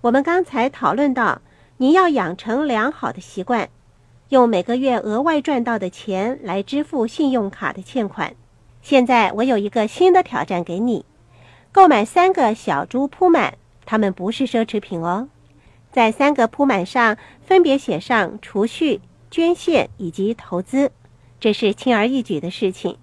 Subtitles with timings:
[0.00, 1.42] 我们刚才讨论到，
[1.78, 3.68] 你要养成良好的习惯，
[4.28, 8.36] 用每个月额外赚到的钱来支付信用卡的欠款。
[8.80, 11.04] 现在我有一个新的挑战给你：
[11.72, 15.28] 购买三个小猪铺满，它们不是奢侈品哦。
[15.90, 19.00] 在三个铺满上分别写上储蓄、
[19.32, 20.92] 捐献以及投资，
[21.40, 22.98] 这是轻而易举的事情。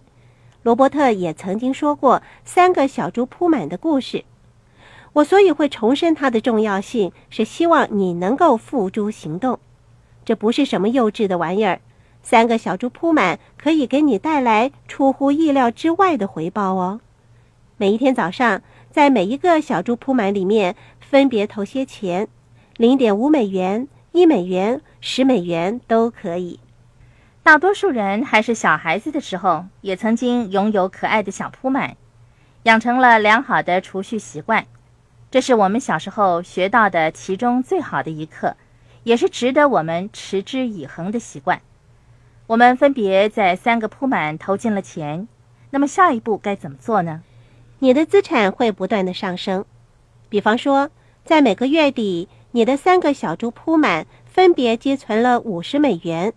[0.64, 4.24] 罗伯特也曾经说过三个小猪铺满的故事。
[5.16, 9.60] 我所以会重申它的重要性，是希望你能够付诸行动。
[10.26, 11.80] 这不是什么幼稚的玩意儿。
[12.22, 17.00] 三个小猪铺满可以给你带来出乎意料之外的回报哦。
[17.78, 18.62] 每一天早上，
[18.92, 22.28] 在每一个小猪铺满里面分别投些钱，
[22.76, 26.60] 零点五美元、一美元、十美元都可以。
[27.42, 31.96] 大多数人还是小孩子的时候，也曾经拥有可爱的小铺满，
[32.64, 34.66] 养成了良好的储蓄习惯。
[35.36, 38.56] 这是我们小时候学到的其中最好的一课，
[39.04, 41.62] 也是值得我们持之以恒的习惯。
[42.48, 45.28] 我们分别在三个铺满投进了钱，
[45.72, 47.22] 那么下一步该怎么做呢？
[47.80, 49.66] 你的资产会不断的上升。
[50.30, 50.90] 比方说，
[51.26, 56.32] 在每个月底，你的三个小猪铺满分别积存了五十美元，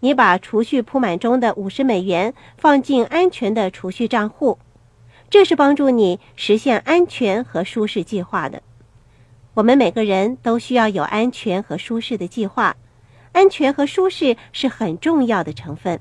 [0.00, 4.58] 你把储蓄铺满中的五十美元放进安全的储蓄账户。
[5.30, 8.62] 这是帮助你实现安全和舒适计划的。
[9.54, 12.76] 我们每个人都需要有安全和舒适的计划，
[13.32, 16.00] 安全和舒适是很重要的成分。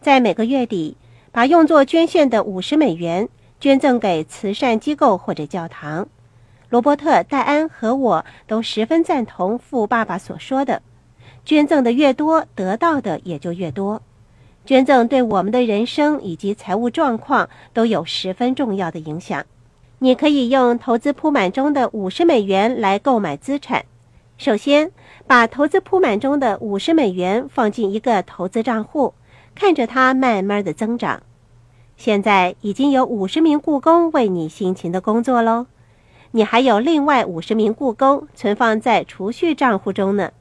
[0.00, 0.96] 在每个月底，
[1.32, 3.28] 把用作捐献的五十美元
[3.60, 6.08] 捐赠给慈善机构或者教堂。
[6.68, 10.82] 罗伯特、戴安和我都十分赞同富爸爸所说的：
[11.44, 14.02] 捐赠的越多，得到的也就越多。
[14.68, 19.46] 捐赠对我们的人生以及财务状况都有十分重要的影响。
[20.00, 23.86] 你可以用投资铺满中的五十美元来购买资产。
[24.36, 24.90] 首先，
[25.26, 29.14] 把投资铺满中的五十美元放进一个投资账户，
[29.54, 31.22] 看着它慢慢的增长。
[31.96, 35.64] 现在已经有五十名雇工为你辛勤的工作喽。
[36.32, 40.32] 你还有另外五十名雇工存放在储蓄账户中呢。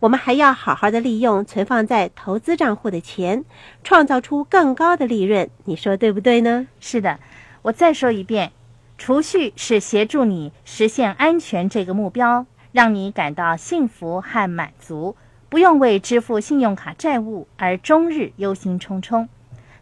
[0.00, 3.44] 我们还要好好的利用存放在投资账户的钱，
[3.82, 5.48] 创造出更高的利润。
[5.64, 6.68] 你说对不对呢？
[6.80, 7.18] 是的，
[7.62, 8.52] 我再说一遍，
[8.98, 15.16] 储蓄是协助你实现安全这个目标，让你感到幸福和满足，
[15.48, 19.28] 不用为支付信用卡债务而终日忧心忡忡；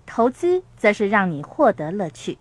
[0.06, 2.38] 投资则是让你获得乐趣。